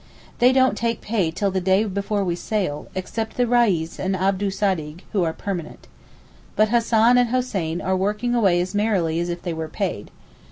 They 0.39 0.51
don't 0.51 0.75
take 0.75 0.99
pay 0.99 1.29
till 1.29 1.51
the 1.51 1.61
day 1.61 1.83
before 1.83 2.23
we 2.23 2.35
sail, 2.35 2.87
except 2.95 3.37
the 3.37 3.45
Reis 3.45 3.99
and 3.99 4.15
Abdul 4.15 4.49
Sadig, 4.49 5.03
who 5.13 5.23
are 5.23 5.31
permanent. 5.31 5.85
But 6.55 6.69
Hassan 6.69 7.19
and 7.19 7.29
Hoseyn 7.29 7.83
are 7.85 7.95
working 7.95 8.33
away 8.33 8.59
as 8.61 8.73
merrily 8.73 9.19
as 9.19 9.29
if 9.29 9.43
they 9.43 9.53
were 9.53 9.69
paid. 9.69 10.09